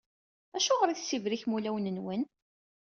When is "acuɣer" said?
0.57-0.89